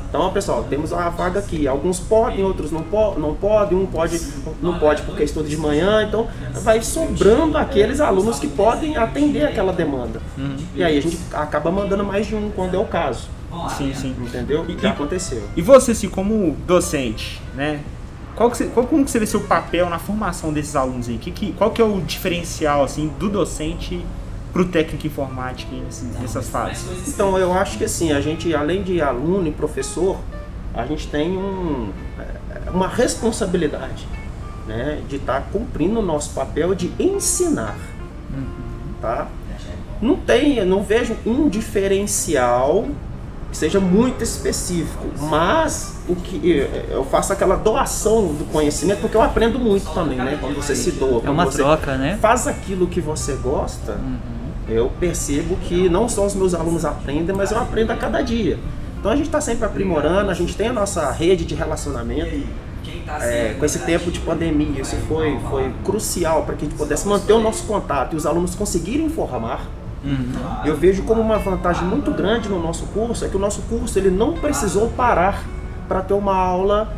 Então, 0.09 0.23
ó, 0.23 0.29
pessoal, 0.31 0.65
temos 0.69 0.93
a 0.93 1.09
vaga 1.09 1.39
aqui. 1.41 1.67
Alguns 1.67 2.01
podem, 2.01 2.45
outros 2.45 2.71
não, 2.71 2.83
po 2.83 3.15
não 3.19 3.35
podem. 3.35 3.79
Um 3.79 3.87
pode, 3.87 4.21
não 4.61 4.79
pode 4.81 5.03
porque 5.03 5.23
estuda 5.23 5.49
de 5.49 5.57
manhã. 5.57 6.03
Então, 6.03 6.27
vai 6.63 6.81
sobrando 6.83 7.57
aqueles 7.59 8.01
alunos 8.01 8.39
que 8.41 8.49
podem 8.49 8.97
atender 8.97 9.45
aquela 9.45 9.73
demanda. 9.73 10.21
E 10.75 10.83
aí 10.83 10.99
a 10.99 11.03
gente 11.03 11.19
acaba 11.33 11.71
mandando 11.71 12.03
mais 12.05 12.27
de 12.27 12.35
um 12.35 12.51
quando 12.51 12.75
é 12.75 12.79
o 12.79 12.85
caso. 12.87 13.29
Sim, 13.77 13.93
sim. 13.95 14.17
Entendeu? 14.21 14.65
E- 14.69 14.79
Já 14.81 14.91
aconteceu. 14.91 15.43
E 15.57 15.63
você, 15.63 15.91
assim, 15.93 16.09
como 16.09 16.57
docente, 16.67 17.41
né? 17.55 17.81
Qual 18.37 18.51
que 18.51 18.57
você, 18.57 18.67
qual, 18.67 18.87
como 18.87 19.05
que 19.05 19.11
você 19.11 19.19
vê 19.19 19.27
seu 19.27 19.41
papel 19.41 19.91
na 19.91 19.99
formação 19.99 20.53
desses 20.53 20.75
alunos 20.75 21.09
aí? 21.09 21.19
Que, 21.19 21.31
que, 21.31 21.53
qual 21.53 21.71
que 21.73 21.83
é 21.83 21.85
o 21.85 22.01
diferencial, 22.01 22.83
assim, 22.85 23.13
do 23.19 23.29
docente 23.29 24.03
pro 24.53 24.65
técnico 24.65 25.07
informática 25.07 25.71
aí 25.75 25.81
nessas, 25.81 26.09
nessas 26.21 26.49
fases? 26.49 27.09
Então, 27.09 27.37
eu 27.37 27.53
acho 27.53 27.77
que 27.77 27.85
assim, 27.85 28.13
a 28.13 28.21
gente, 28.21 28.55
além 28.55 28.83
de 28.83 29.03
aluno 29.03 29.47
e 29.47 29.51
professor, 29.53 30.17
a 30.73 30.87
gente 30.87 31.09
tem 31.09 31.37
um, 31.37 31.91
é, 32.19 32.71
uma 32.71 32.87
responsabilidade 32.89 34.07
né, 34.71 35.01
de 35.09 35.17
estar 35.17 35.49
cumprindo 35.53 35.99
o 35.99 36.03
nosso 36.03 36.31
papel 36.31 36.75
de 36.77 36.93
ensinar. 36.99 37.77
Tá? 39.01 39.27
Não 40.01 40.15
tem, 40.15 40.65
não 40.65 40.83
vejo 40.83 41.17
um 41.27 41.49
diferencial 41.49 42.87
que 43.51 43.57
seja 43.57 43.81
muito 43.81 44.23
específico, 44.23 45.07
mas 45.29 45.97
o 46.09 46.15
que 46.15 46.69
eu 46.89 47.05
faço 47.05 47.33
aquela 47.33 47.57
doação 47.57 48.29
do 48.29 48.45
conhecimento 48.53 49.01
porque 49.01 49.17
eu 49.17 49.23
aprendo 49.23 49.59
muito 49.59 49.93
também, 49.93 50.19
né? 50.19 50.39
Quando 50.41 50.55
você 50.55 50.77
se 50.77 50.93
doa, 50.93 51.21
É 51.25 51.31
uma 51.31 51.47
troca, 51.47 51.97
né? 51.97 52.17
faz 52.21 52.47
aquilo 52.47 52.87
que 52.87 53.01
você 53.01 53.33
gosta, 53.35 53.99
eu 54.69 54.89
percebo 55.01 55.57
que 55.57 55.89
não 55.89 56.09
só 56.09 56.25
os 56.25 56.35
meus 56.35 56.55
alunos 56.55 56.85
aprendem, 56.85 57.35
mas 57.35 57.51
eu 57.51 57.59
aprendo 57.59 57.91
a 57.91 57.97
cada 57.97 58.23
dia. 58.23 58.57
Então 59.01 59.11
a 59.11 59.17
gente 59.17 59.27
está 59.27 59.41
sempre 59.41 59.65
aprimorando, 59.65 60.31
a 60.31 60.35
gente 60.35 60.55
tem 60.55 60.69
a 60.69 60.73
nossa 60.73 61.11
rede 61.11 61.45
de 61.45 61.55
relacionamento. 61.57 62.47
É, 63.21 63.55
com 63.59 63.65
esse 63.65 63.81
tempo 63.81 64.11
de 64.11 64.21
pandemia, 64.21 64.81
isso 64.81 64.97
foi, 65.09 65.39
foi 65.51 65.73
crucial 65.85 66.45
para 66.45 66.55
que 66.55 66.65
a 66.65 66.69
gente 66.69 66.79
pudesse 66.79 67.07
manter 67.07 67.33
o 67.33 67.41
nosso 67.41 67.65
contato 67.65 68.15
e 68.15 68.17
os 68.17 68.27
alunos 68.27 68.55
conseguirem 68.55 69.07
informar. 69.07 69.67
Eu 70.65 70.77
vejo 70.77 71.03
como 71.03 71.21
uma 71.21 71.39
vantagem 71.39 71.85
muito 71.85 72.11
grande 72.11 72.49
no 72.49 72.61
nosso 72.61 72.87
curso 72.87 73.25
é 73.25 73.29
que 73.29 73.37
o 73.37 73.39
nosso 73.39 73.63
curso 73.63 73.99
ele 73.99 74.11
não 74.11 74.33
precisou 74.33 74.89
parar 74.89 75.45
para 75.87 76.01
ter 76.01 76.15
uma 76.15 76.35
aula 76.35 76.95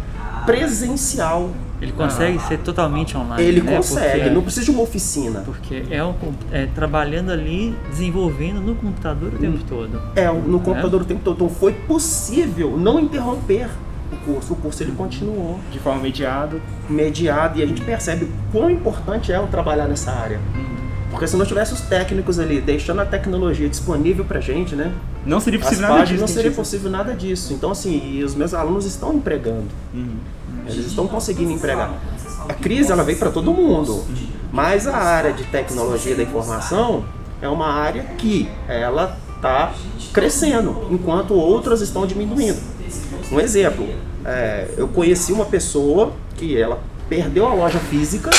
presencial. 0.46 1.50
Ele 1.80 1.90
consegue 1.90 2.38
ser 2.38 2.58
totalmente 2.58 3.16
online. 3.16 3.42
Ele 3.42 3.60
né? 3.60 3.76
consegue, 3.76 4.12
Porque- 4.12 4.30
não 4.30 4.42
precisa 4.42 4.64
de 4.66 4.70
uma 4.70 4.82
oficina. 4.82 5.40
Porque 5.40 5.82
é, 5.90 6.04
um, 6.04 6.14
é 6.52 6.66
trabalhando 6.66 7.32
ali, 7.32 7.76
desenvolvendo 7.90 8.60
no 8.60 8.76
computador 8.76 9.32
o 9.34 9.38
tempo 9.38 9.58
todo. 9.68 10.00
É, 10.14 10.30
no 10.30 10.60
computador 10.60 11.02
o 11.02 11.04
tempo 11.04 11.22
todo. 11.24 11.34
Então 11.34 11.48
foi 11.48 11.72
possível 11.72 12.76
não 12.78 13.00
interromper 13.00 13.68
o 14.14 14.32
curso. 14.32 14.52
O 14.52 14.56
curso 14.56 14.82
ele 14.82 14.92
continuou 14.92 15.58
De 15.70 15.78
forma 15.78 16.02
mediada. 16.02 16.60
mediado 16.88 17.58
e 17.58 17.62
a 17.62 17.66
gente 17.66 17.82
percebe 17.82 18.30
quão 18.50 18.70
importante 18.70 19.32
é 19.32 19.40
o 19.40 19.46
trabalhar 19.46 19.86
nessa 19.86 20.10
área. 20.12 20.40
Porque 21.10 21.26
se 21.26 21.36
não 21.36 21.44
tivesse 21.44 21.74
os 21.74 21.82
técnicos 21.82 22.38
ali 22.38 22.60
deixando 22.60 23.00
a 23.00 23.04
tecnologia 23.04 23.68
disponível 23.68 24.24
pra 24.24 24.40
gente, 24.40 24.74
né? 24.74 24.92
Não 25.26 25.40
seria 25.40 25.60
possível 25.60 25.88
nada 25.88 26.04
disso. 26.06 26.20
não 26.20 26.28
seria 26.28 26.50
possível 26.50 26.90
nada 26.90 27.14
disso. 27.14 27.52
Então 27.52 27.70
assim, 27.70 28.16
e 28.16 28.24
os 28.24 28.34
meus 28.34 28.54
alunos 28.54 28.86
estão 28.86 29.12
empregando. 29.12 29.68
Uhum. 29.92 30.16
Eles 30.66 30.86
estão 30.86 31.06
conseguindo 31.06 31.50
empregar. 31.52 31.92
A 32.48 32.54
crise 32.54 32.90
ela 32.90 33.04
veio 33.04 33.18
para 33.18 33.30
todo 33.30 33.52
mundo, 33.52 34.04
mas 34.50 34.86
a 34.86 34.96
área 34.96 35.32
de 35.32 35.44
tecnologia 35.44 36.14
da 36.14 36.22
informação 36.22 37.04
é 37.42 37.48
uma 37.48 37.66
área 37.66 38.02
que 38.16 38.48
ela 38.68 39.16
está 39.36 39.72
crescendo, 40.12 40.86
enquanto 40.90 41.34
outras 41.34 41.80
estão 41.80 42.06
diminuindo. 42.06 42.60
Um 43.32 43.40
exemplo, 43.40 43.88
é, 44.24 44.68
eu 44.76 44.86
conheci 44.88 45.32
uma 45.32 45.44
pessoa 45.46 46.12
que 46.36 46.56
ela 46.60 46.78
perdeu 47.08 47.46
a 47.46 47.54
loja 47.54 47.78
física, 47.78 48.30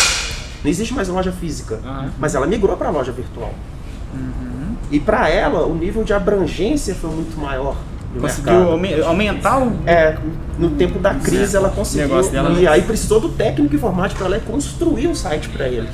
não 0.64 0.70
existe 0.70 0.94
mais 0.94 1.08
loja 1.08 1.32
física, 1.32 1.80
Aham. 1.84 2.10
mas 2.20 2.36
ela 2.36 2.46
migrou 2.46 2.78
para 2.78 2.90
a 2.90 2.92
loja 2.92 3.12
virtual. 3.12 3.54
E 4.92 5.00
para 5.00 5.28
ela, 5.30 5.66
o 5.66 5.74
nível 5.74 6.04
de 6.04 6.14
abrangência 6.14 6.94
foi 6.94 7.10
muito 7.10 7.36
maior. 7.40 7.76
Conseguiu 8.20 8.54
mercado. 8.54 8.72
aume- 8.72 9.02
aumentar 9.02 9.58
o. 9.60 9.74
É, 9.88 10.16
no 10.60 10.70
tempo 10.72 11.00
da 11.00 11.16
crise 11.16 11.58
ela 11.58 11.70
conseguiu. 11.70 12.22
e 12.22 12.62
né? 12.62 12.68
aí 12.68 12.84
precisou 12.84 13.20
do 13.20 13.30
técnico 13.30 13.74
informático 13.76 14.20
para 14.24 14.36
ela 14.36 14.40
construir 14.46 15.08
um 15.08 15.16
site 15.16 15.50
para 15.50 15.68
ele. 15.68 15.90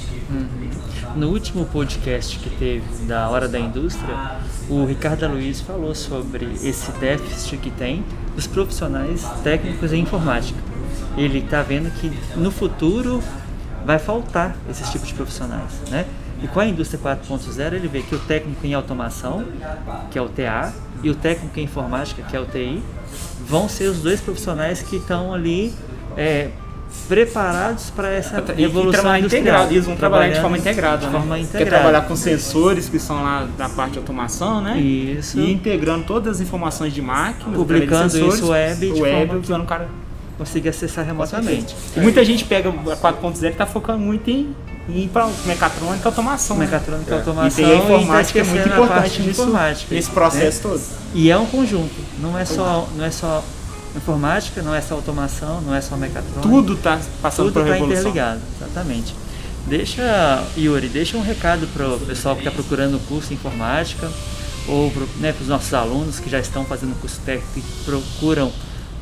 No 1.15 1.29
último 1.29 1.65
podcast 1.65 2.37
que 2.37 2.49
teve 2.49 3.05
da 3.05 3.29
Hora 3.29 3.47
da 3.47 3.59
Indústria, 3.59 4.39
o 4.69 4.85
Ricardo 4.85 5.27
Luiz 5.27 5.59
falou 5.59 5.95
sobre 5.95 6.45
esse 6.63 6.91
déficit 6.93 7.57
que 7.57 7.71
tem 7.71 8.03
dos 8.35 8.45
profissionais 8.47 9.23
técnicos 9.43 9.91
em 9.91 10.01
informática. 10.01 10.59
Ele 11.17 11.39
está 11.39 11.61
vendo 11.61 11.91
que 11.99 12.11
no 12.37 12.51
futuro 12.51 13.23
vai 13.85 13.97
faltar 13.97 14.55
esses 14.69 14.89
tipos 14.89 15.07
de 15.07 15.13
profissionais, 15.13 15.71
né? 15.89 16.05
E 16.41 16.47
com 16.47 16.59
a 16.59 16.65
indústria 16.65 16.99
4.0 17.01 17.73
ele 17.73 17.87
vê 17.87 18.01
que 18.01 18.15
o 18.15 18.19
técnico 18.19 18.65
em 18.65 18.73
automação, 18.73 19.45
que 20.11 20.17
é 20.17 20.21
o 20.21 20.29
TA, 20.29 20.71
e 21.03 21.09
o 21.09 21.15
técnico 21.15 21.59
em 21.59 21.63
informática, 21.63 22.21
que 22.23 22.35
é 22.35 22.39
o 22.39 22.45
TI, 22.45 22.81
vão 23.45 23.67
ser 23.67 23.87
os 23.87 24.01
dois 24.01 24.21
profissionais 24.21 24.81
que 24.81 24.97
estão 24.97 25.33
ali 25.33 25.73
é, 26.15 26.49
preparados 27.07 27.89
para 27.89 28.09
essa 28.09 28.43
E, 28.55 28.61
e 28.61 28.63
evolução 28.65 29.01
trabalhar 29.01 29.19
integrado, 29.25 29.73
eles 29.73 29.85
vão 29.85 29.95
trabalhar 29.95 30.33
de 30.33 30.39
forma 30.41 30.57
integrada. 30.57 30.97
De 30.97 31.05
né? 31.07 31.11
forma 31.11 31.35
Quer 31.35 31.41
integrada. 31.41 31.69
trabalhar 31.69 32.01
com 32.07 32.15
sensores 32.15 32.87
que 32.89 32.99
são 32.99 33.23
lá 33.23 33.47
da 33.57 33.67
parte 33.69 33.93
de 33.93 33.97
automação, 33.99 34.61
né? 34.61 34.77
Isso. 34.79 35.39
E 35.39 35.51
integrando 35.51 36.05
todas 36.05 36.35
as 36.37 36.41
informações 36.41 36.93
de 36.93 37.01
máquina, 37.01 37.55
Publicando 37.55 38.09
sensores, 38.11 38.35
isso 38.35 38.47
web 38.49 38.91
de 38.93 39.01
web, 39.01 39.27
forma 39.27 39.41
usando 39.41 39.61
o 39.63 39.65
cara. 39.65 39.87
conseguir 40.37 40.69
acessar 40.69 41.05
remotamente. 41.05 41.75
E 41.95 41.99
muita 41.99 42.23
gente 42.23 42.45
pega 42.45 42.69
a 42.69 42.73
4.0 42.73 43.49
e 43.49 43.53
tá 43.53 43.65
focando 43.65 43.99
muito 43.99 44.29
em, 44.29 44.55
ir 44.87 45.07
para 45.09 45.27
mecatrônica 45.45 46.01
e 46.03 46.07
automação. 46.07 46.57
né? 46.57 46.65
Mecatrônica, 46.65 47.13
É. 47.13 47.17
automação 47.17 47.63
E 47.63 47.65
tem 47.65 47.65
a 47.65 47.75
e 47.75 47.77
tá 47.77 47.83
informática 47.83 48.39
é 48.39 48.43
muito 48.43 48.67
importante 48.69 49.21
nisso, 49.21 49.41
informática, 49.41 49.95
nesse 49.95 50.09
processo 50.11 50.67
né? 50.67 50.73
todo. 50.73 50.81
E 51.13 51.29
é 51.29 51.37
um 51.37 51.45
conjunto, 51.45 51.93
não 52.19 52.37
é 52.37 52.45
só, 52.45 52.87
não 52.95 53.03
é 53.05 53.11
só 53.11 53.43
informática, 53.95 54.61
não 54.61 54.73
é 54.73 54.81
só 54.81 54.95
automação, 54.95 55.61
não 55.61 55.73
é 55.73 55.81
só 55.81 55.95
mecatrônica. 55.97 56.41
Tudo 56.41 56.75
tá 56.77 56.99
passando 57.21 57.45
tudo 57.47 57.53
por 57.53 57.61
está 57.63 57.73
revolução. 57.73 58.01
interligado, 58.01 58.41
exatamente. 58.59 59.15
Deixa, 59.67 60.43
Yuri, 60.57 60.87
deixa 60.87 61.17
um 61.17 61.21
recado 61.21 61.67
para 61.73 61.87
o 61.87 61.99
pessoal 61.99 62.35
que 62.35 62.41
está 62.41 62.51
procurando 62.51 62.95
o 62.95 62.99
curso 63.01 63.29
de 63.29 63.35
informática 63.35 64.09
ou 64.67 64.89
para 64.91 65.03
né, 65.17 65.35
os 65.39 65.47
nossos 65.47 65.73
alunos 65.73 66.19
que 66.19 66.29
já 66.29 66.39
estão 66.39 66.63
fazendo 66.65 66.99
curso 66.99 67.19
técnico 67.25 67.59
e 67.59 67.83
procuram, 67.85 68.51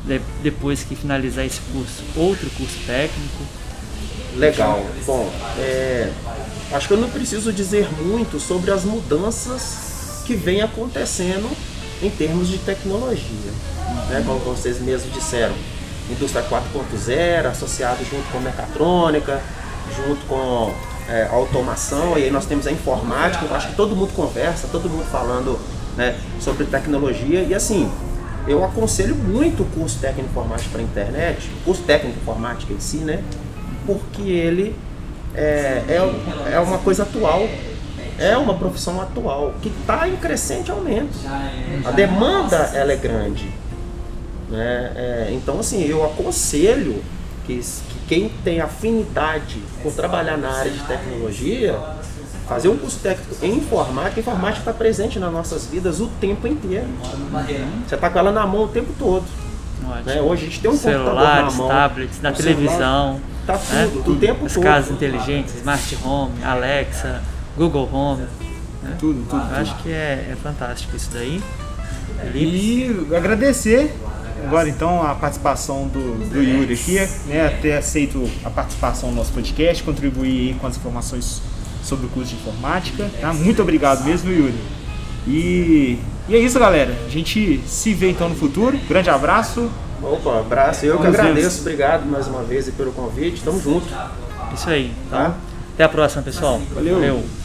de- 0.06 0.20
depois 0.42 0.82
que 0.82 0.96
finalizar 0.96 1.44
esse 1.44 1.60
curso, 1.72 2.02
outro 2.16 2.48
curso 2.50 2.76
técnico. 2.86 3.44
Legal. 4.36 4.84
Bom, 5.06 5.30
é, 5.58 6.10
acho 6.72 6.86
que 6.88 6.94
eu 6.94 6.98
não 6.98 7.08
preciso 7.10 7.52
dizer 7.52 7.88
muito 8.02 8.38
sobre 8.38 8.70
as 8.70 8.84
mudanças 8.84 10.22
que 10.26 10.34
vem 10.34 10.60
acontecendo 10.60 11.48
em 12.02 12.10
termos 12.10 12.48
de 12.48 12.58
tecnologia. 12.58 13.50
Né? 14.08 14.22
Como 14.26 14.38
vocês 14.40 14.80
mesmos 14.80 15.12
disseram, 15.12 15.54
indústria 16.10 16.44
4.0, 16.44 17.46
associado 17.46 18.04
junto 18.04 18.30
com 18.32 18.38
mecatrônica, 18.40 19.40
junto 19.94 20.24
com 20.26 20.72
é, 21.08 21.26
automação, 21.30 22.18
e 22.18 22.24
aí 22.24 22.30
nós 22.30 22.46
temos 22.46 22.66
a 22.66 22.72
informática, 22.72 23.44
eu 23.44 23.54
acho 23.54 23.68
que 23.68 23.76
todo 23.76 23.96
mundo 23.96 24.12
conversa, 24.14 24.68
todo 24.70 24.88
mundo 24.88 25.04
falando 25.10 25.58
né, 25.96 26.18
sobre 26.40 26.64
tecnologia, 26.64 27.42
e 27.42 27.54
assim, 27.54 27.90
eu 28.46 28.64
aconselho 28.64 29.14
muito 29.14 29.62
o 29.62 29.66
curso 29.66 29.98
técnico 29.98 30.30
informática 30.30 30.70
para 30.70 30.80
a 30.80 30.84
internet, 30.84 31.50
o 31.60 31.64
curso 31.64 31.82
técnico 31.82 32.18
informática 32.20 32.72
em 32.72 32.80
si, 32.80 32.98
né? 32.98 33.22
Porque 33.86 34.22
ele 34.22 34.74
é, 35.34 35.82
é, 35.88 36.52
é 36.52 36.60
uma 36.60 36.78
coisa 36.78 37.02
atual, 37.02 37.46
é 38.18 38.36
uma 38.36 38.54
profissão 38.54 39.00
atual, 39.00 39.54
que 39.62 39.68
está 39.68 40.08
em 40.08 40.16
crescente 40.16 40.70
aumento. 40.70 41.16
A 41.84 41.90
demanda 41.90 42.56
ela 42.74 42.92
é 42.92 42.96
grande. 42.96 43.48
Né? 44.50 44.92
É, 44.96 45.28
então, 45.32 45.60
assim, 45.60 45.84
eu 45.84 46.04
aconselho 46.04 47.02
que, 47.46 47.58
que 47.58 47.98
quem 48.08 48.28
tem 48.42 48.60
afinidade 48.60 49.62
por 49.82 49.92
trabalhar 49.92 50.36
na 50.36 50.50
área 50.50 50.70
de 50.70 50.80
tecnologia, 50.80 51.78
fazer 52.48 52.68
um 52.68 52.76
curso 52.76 52.98
técnico 53.00 53.44
em 53.44 53.56
informática. 53.56 54.18
A 54.18 54.20
informática 54.20 54.60
está 54.60 54.72
presente 54.72 55.18
nas 55.18 55.32
nossas 55.32 55.66
vidas 55.66 56.00
o 56.00 56.08
tempo 56.20 56.46
inteiro. 56.46 56.86
Você 57.86 57.94
está 57.94 58.10
com 58.10 58.18
ela 58.18 58.32
na 58.32 58.46
mão 58.46 58.64
o 58.64 58.68
tempo 58.68 58.92
todo. 58.98 59.24
Né? 60.04 60.20
Hoje 60.20 60.42
a 60.42 60.44
gente 60.46 60.60
tem 60.60 60.70
um 60.70 60.76
Celulares, 60.76 61.14
computador 61.14 61.50
na 61.50 61.56
mão, 61.56 61.68
tablets, 61.68 62.20
na 62.20 62.32
televisão. 62.32 63.20
Tá 63.46 63.58
né? 63.70 63.88
tudo, 63.92 64.12
o 64.12 64.16
tempo 64.16 64.44
As 64.44 64.52
todo. 64.52 64.62
casas 64.62 64.90
inteligentes, 64.90 65.54
Smart 65.56 65.98
Home, 66.04 66.44
Alexa, 66.44 67.22
Google 67.58 67.88
Home. 67.92 68.22
né? 68.82 68.96
Tudo, 68.98 69.26
tudo. 69.28 69.42
Eu 69.50 69.56
acho 69.56 69.76
que 69.82 69.90
é, 69.90 70.28
é 70.32 70.36
fantástico 70.42 70.96
isso 70.96 71.10
daí. 71.12 71.42
Felipe, 72.32 73.10
E 73.10 73.14
agradecer 73.16 73.94
agora 74.44 74.68
então 74.68 75.02
a 75.02 75.14
participação 75.14 75.88
do, 75.88 76.28
do 76.30 76.42
Yuri 76.42 76.74
aqui, 76.74 76.94
né, 77.26 77.48
ter 77.60 77.72
aceito 77.72 78.28
a 78.44 78.50
participação 78.50 79.10
no 79.10 79.16
nosso 79.16 79.32
podcast, 79.32 79.82
contribuir 79.82 80.54
com 80.60 80.66
as 80.66 80.76
informações 80.76 81.42
sobre 81.82 82.06
o 82.06 82.08
curso 82.08 82.30
de 82.30 82.36
informática. 82.36 83.10
Tá? 83.20 83.32
Muito 83.32 83.60
obrigado 83.62 84.04
mesmo, 84.04 84.30
Yuri. 84.30 84.54
E, 85.26 85.98
e 86.28 86.34
é 86.34 86.38
isso, 86.38 86.58
galera. 86.58 86.96
A 87.06 87.10
gente 87.10 87.60
se 87.66 87.92
vê 87.94 88.10
então 88.10 88.28
no 88.28 88.34
futuro. 88.36 88.78
Grande 88.88 89.10
abraço. 89.10 89.70
Opa, 90.02 90.38
abraço. 90.40 90.86
Eu 90.86 90.98
que 90.98 91.06
agradeço. 91.06 91.60
Obrigado 91.60 92.06
mais 92.06 92.26
uma 92.28 92.42
vez 92.42 92.70
pelo 92.70 92.92
convite. 92.92 93.42
Tamo 93.42 93.60
junto. 93.60 93.86
isso 94.54 94.68
aí. 94.70 94.92
Então, 95.06 95.18
Tá? 95.18 95.34
até 95.74 95.84
a 95.84 95.88
próxima, 95.88 96.22
pessoal. 96.22 96.60
Valeu. 96.74 96.94
Valeu. 96.94 97.37